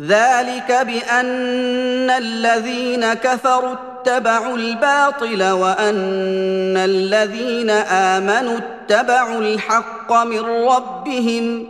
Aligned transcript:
ذلك 0.00 0.86
بأن 0.86 2.10
الذين 2.10 3.14
كفروا 3.14 3.74
اتبعوا 3.74 4.56
الباطل 4.56 5.50
وأن 5.50 6.76
الذين 6.76 7.70
آمنوا 7.70 8.58
اتبعوا 8.58 9.40
الحق 9.40 10.12
من 10.12 10.40
ربهم 10.40 11.68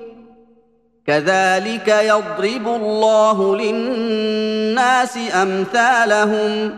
كذلك 1.07 1.89
يضرب 1.89 2.69
الله 2.69 3.57
للناس 3.57 5.19
أمثالهم 5.35 6.73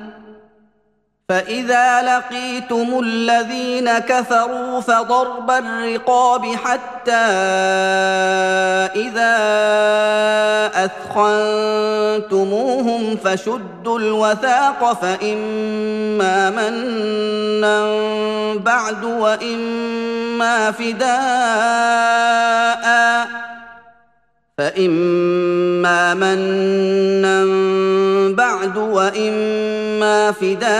فإذا 1.32 2.02
لقيتم 2.02 3.00
الذين 3.04 3.98
كفروا 3.98 4.80
فضرب 4.80 5.50
الرقاب 5.50 6.46
حتى 6.64 7.12
إذا 9.00 9.37
أثخنتموهم 12.24 13.16
فشدوا 13.24 13.98
الوثاق 13.98 15.01
فإما 15.02 16.51
منا 16.51 17.87
بعد 18.57 19.04
وإما 19.04 20.70
فداء 20.70 21.12
فإما 24.59 26.14
منا 26.14 27.45
بعد 28.35 28.76
فداء 30.32 30.72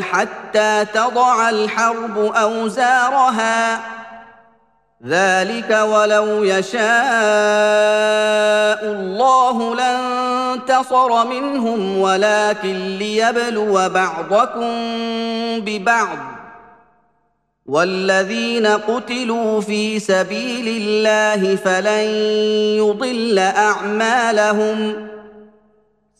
حتى 0.00 0.84
تضع 0.94 1.50
الحرب 1.50 2.18
أوزارها. 2.18 3.80
ذلك 5.06 5.70
ولو 5.70 6.44
يشاء 6.44 6.80
الله 8.84 9.76
لانتصر 9.76 11.26
منهم 11.26 11.98
ولكن 11.98 12.96
ليبلو 12.98 13.88
بعضكم 13.88 14.74
ببعض. 15.60 16.18
والذين 17.66 18.66
قتلوا 18.66 19.60
في 19.60 19.98
سبيل 19.98 20.68
الله 20.82 21.56
فلن 21.56 22.08
يضل 22.78 23.38
أعمالهم. 23.38 25.08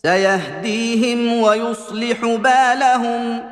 سيهديهم 0.03 1.43
ويصلح 1.43 2.25
بالهم 2.25 3.43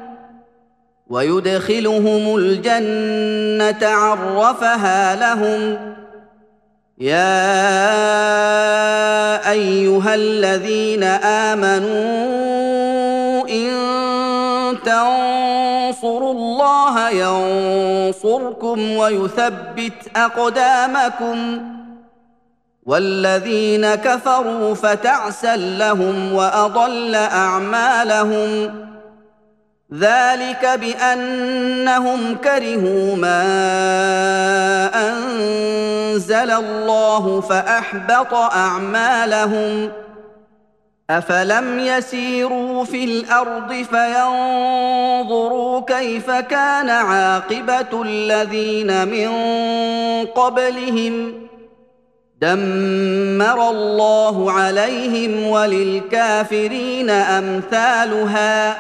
ويدخلهم 1.09 2.37
الجنة 2.37 3.89
عرفها 3.89 5.17
لهم. 5.17 5.95
يا 6.99 7.51
أيها 9.51 10.15
الذين 10.15 11.03
آمنوا 11.53 12.29
إن 13.49 13.69
تنصروا 14.85 16.33
الله 16.33 17.11
ينصركم 17.11 18.97
ويثبت 18.97 20.17
أقدامكم 20.17 21.61
والذين 22.89 23.95
كفروا 23.95 24.75
فتعسا 24.75 25.57
لهم 25.57 26.33
وأضل 26.33 27.15
أعمالهم. 27.15 28.75
ذلك 29.95 30.67
بأنهم 30.81 32.35
كرهوا 32.45 33.17
ما 33.17 33.43
أنزل 35.09 36.51
الله 36.51 37.41
فأحبط 37.41 38.35
أعمالهم. 38.35 39.91
أفلم 41.11 41.79
يسيروا 41.79 42.85
في 42.85 43.05
الأرض 43.05 43.73
فينظروا 43.91 45.81
كيف 45.81 46.31
كان 46.31 46.91
عاقبة 46.91 48.03
الذين 48.03 49.09
من 49.09 49.29
قبلهم. 50.27 51.49
دمر 52.41 53.71
الله 53.71 54.53
عليهم 54.53 55.47
وللكافرين 55.47 57.11
أمثالها. 57.11 58.77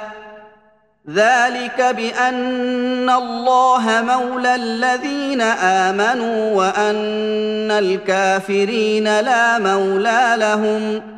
ذلك 1.11 1.95
بأن 1.97 3.11
الله 3.11 3.85
مولى 3.87 4.55
الذين 4.55 5.41
آمنوا 5.41 6.55
وأن 6.55 7.71
الكافرين 7.71 9.21
لا 9.21 9.59
مولى 9.59 10.35
لهم. 10.37 11.18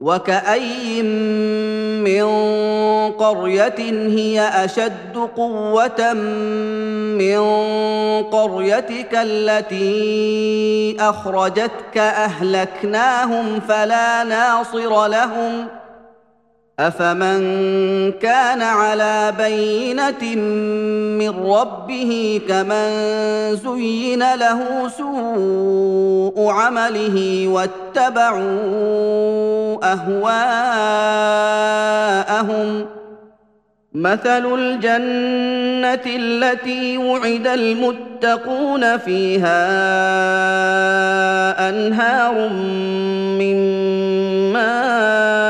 وكاين 0.00 1.04
من 2.04 2.22
قريه 3.12 3.80
هي 4.16 4.40
اشد 4.64 5.16
قوه 5.36 6.12
من 7.20 7.40
قريتك 8.22 9.10
التي 9.14 10.96
اخرجتك 11.00 11.98
اهلكناهم 11.98 13.60
فلا 13.60 14.24
ناصر 14.24 15.06
لهم 15.06 15.66
افمن 16.80 17.40
كان 18.12 18.62
على 18.62 19.34
بينه 19.38 20.34
من 21.18 21.28
ربه 21.28 22.40
كمن 22.48 22.90
زين 23.56 24.34
له 24.34 24.88
سوء 24.88 26.48
عمله 26.50 27.48
واتبعوا 27.48 28.40
اهواءهم 29.92 30.50
مثل 33.94 34.54
الجنه 34.54 36.02
التي 36.06 36.96
وعد 36.98 37.46
المتقون 37.46 38.96
فيها 38.98 39.68
انهار 41.68 42.48
من 43.38 43.56
ماء 44.52 45.49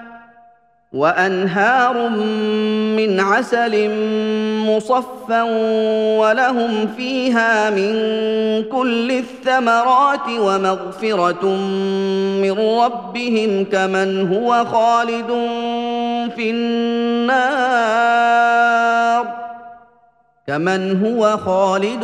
وأنهار 0.93 2.09
من 2.97 3.19
عسل 3.19 3.89
مصفى 4.67 5.41
ولهم 6.19 6.87
فيها 6.97 7.69
من 7.69 7.93
كل 8.63 9.11
الثمرات 9.11 10.27
ومغفرة 10.39 11.45
من 12.41 12.51
ربهم 12.51 13.65
كمن 13.65 14.33
هو 14.33 14.65
خالد 14.65 15.27
في 16.35 16.51
النار. 16.51 18.01
كمن 20.47 21.05
هو 21.05 21.37
خالد 21.37 22.03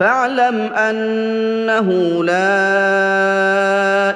فاعلم 0.00 0.60
أنه 0.60 1.88
لا 2.24 2.64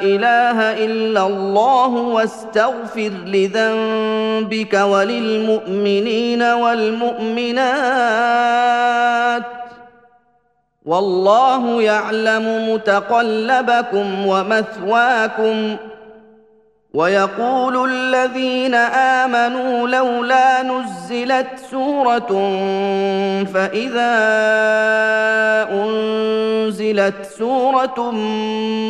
إله 0.02 0.84
إلا 0.84 1.26
الله 1.26 1.88
واستغفر 1.88 3.12
لذنبك 3.26 4.74
وللمؤمنين 4.74 6.42
والمؤمنات 6.42 7.58
والله 10.84 11.82
يعلم 11.82 12.74
متقلبكم 12.74 14.26
ومثواكم 14.26 15.76
ويقول 16.94 17.90
الذين 17.90 18.74
آمنوا 18.74 19.88
لولا 19.88 20.62
نزلت 20.62 21.46
سورة 21.70 22.28
فإذا 23.54 24.14
أنزلت 25.70 27.26
سورة 27.38 28.10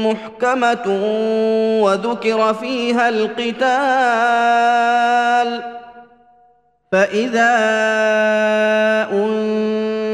محكمة 0.05 0.87
وذكر 1.83 2.55
فيها 2.55 3.09
القتال 3.09 3.59
فإذا 6.93 7.59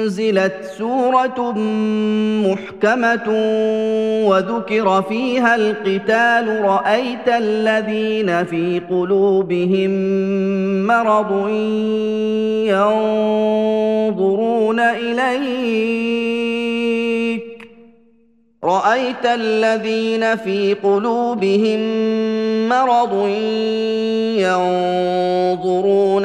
أنزلت 0.04 0.54
سورة 0.78 1.52
محكمة 2.48 3.28
وذكر 4.28 5.02
فيها 5.02 5.54
القتال 5.54 6.64
رأيت 6.64 7.28
الذين 7.28 8.44
في 8.44 8.80
قلوبهم 8.90 9.90
مرض 10.86 11.48
ينظرون 14.08 14.80
إليك. 14.80 15.24
رأيت 18.64 19.24
الذين 19.24 20.36
في 20.36 20.74
قلوبهم 20.74 21.80
مرض 22.68 23.28
ينظرون 24.38 25.13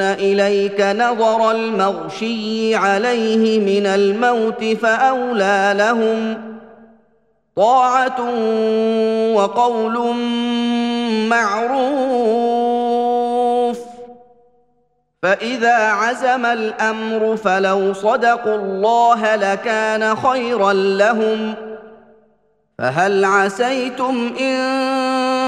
إليك 0.02 0.80
نظر 0.80 1.50
المغشي 1.50 2.74
عليه 2.74 3.58
من 3.58 3.86
الموت 3.86 4.64
فأولى 4.64 5.74
لهم 5.76 6.50
طاعة 7.56 8.20
وقول 9.34 10.14
معروف 11.28 12.80
فإذا 15.22 15.76
عزم 15.76 16.46
الأمر 16.46 17.36
فلو 17.36 17.92
صدقوا 17.92 18.54
الله 18.54 19.36
لكان 19.36 20.16
خيرا 20.16 20.72
لهم 20.72 21.54
فهل 22.78 23.24
عسيتم 23.24 24.30
إن 24.40 24.89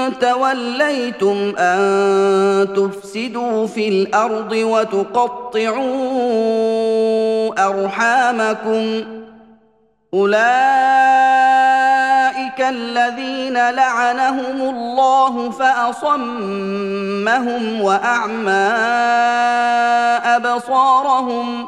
توليتم 0.09 1.53
أن 1.57 2.67
تفسدوا 2.75 3.67
في 3.67 3.87
الأرض 3.87 4.51
وتقطعوا 4.51 5.83
أرحامكم 7.67 9.03
أولئك 10.13 10.43
الذين 12.59 13.69
لعنهم 13.69 14.61
الله 14.61 15.49
فأصمهم 15.49 16.21
وأعمى 17.81 18.69
أبصارهم 20.25 21.67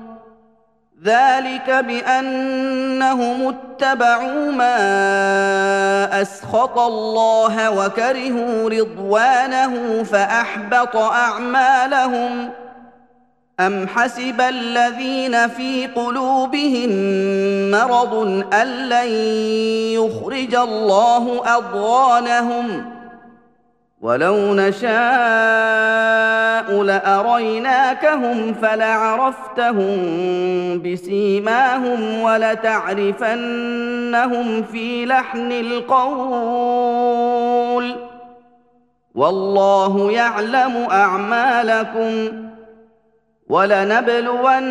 ذلك 1.03 1.69
بأنهم 1.69 3.47
اتبعوا 3.47 4.51
ما 4.51 6.21
أسخط 6.21 6.79
الله 6.79 7.71
وكرهوا 7.71 8.69
رضوانه 8.69 10.03
فأحبط 10.03 10.95
أعمالهم. 10.95 12.49
أم 13.59 13.87
حسب 13.87 14.41
الذين 14.41 15.47
في 15.47 15.87
قلوبهم 15.87 16.89
مرض 17.71 18.43
أن 18.53 18.67
لن 18.67 19.07
يخرج 19.93 20.55
الله 20.55 21.41
أضغانهم؟ 21.57 22.85
ولو 24.01 24.53
نشاء 24.53 26.40
لأريناكهم 26.69 28.53
فلعرفتهم 28.53 29.97
بسيماهم 30.81 32.21
ولتعرفنهم 32.21 33.41
في 34.63 35.05
لحن 35.05 35.51
القول. 35.51 36.71
والله 39.15 40.11
يعلم 40.11 40.87
أعمالكم 40.91 42.31
ولنبلونكم 43.49 44.63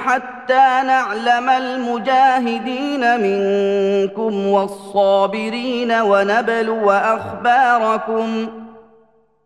حتى 0.00 0.82
نعلم 0.86 1.50
المجاهدين 1.50 3.20
منكم 3.20 4.46
والصابرين 4.46 5.92
ونبلو 5.92 6.90
أخباركم 6.90 8.48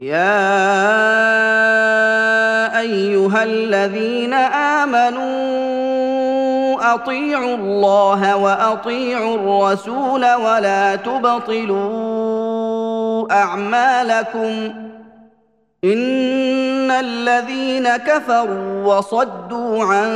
يا 0.00 0.40
ايها 2.80 3.42
الذين 3.42 4.34
امنوا 4.84 5.20
اطيعوا 6.94 7.54
الله 7.54 8.36
واطيعوا 8.36 9.34
الرسول 9.36 10.34
ولا 10.34 10.96
تبطلوا 10.96 11.82
اعمالكم 13.32 14.74
ان 15.84 16.90
الذين 16.90 17.96
كفروا 17.96 18.96
وصدوا 18.96 19.84
عن 19.84 20.08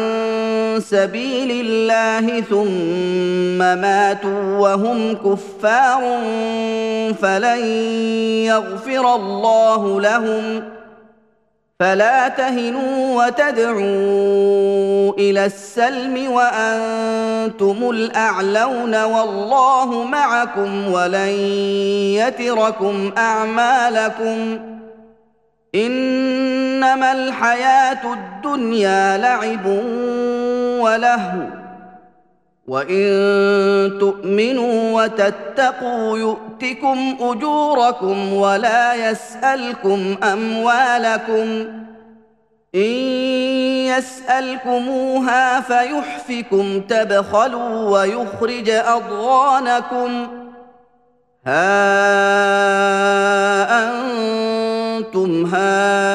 سبيل 0.81 1.67
الله 1.67 2.41
ثم 2.41 3.59
ماتوا 3.59 4.59
وهم 4.59 5.15
كفار 5.15 6.03
فلن 7.23 7.65
يغفر 8.45 9.15
الله 9.15 10.01
لهم 10.01 10.63
فلا 11.81 12.29
تهنوا 12.29 13.25
وتدعوا 13.25 15.13
إلى 15.19 15.47
السلم 15.47 16.33
وأنتم 16.33 17.91
الاعلون 17.91 19.05
والله 19.05 20.05
معكم 20.05 20.93
ولن 20.93 21.29
يتركم 22.19 23.13
اعمالكم 23.19 24.59
انما 25.75 27.13
الحياة 27.13 28.13
الدنيا 28.13 29.19
لعب 29.19 29.67
ولهو. 30.85 31.47
وان 32.67 33.99
تؤمنوا 34.01 35.03
وتتقوا 35.03 36.19
يؤتكم 36.19 37.17
اجوركم 37.21 38.33
ولا 38.33 38.95
يسالكم 39.11 40.17
اموالكم 40.23 41.67
ان 42.75 42.91
يسالكموها 43.95 45.61
فيحفكم 45.61 46.81
تبخلوا 46.81 47.91
ويخرج 47.91 48.71
اضغانكم. 48.71 50.27
ها 51.47 51.65
أنتم 53.89 55.45
هؤلاء 55.55 56.15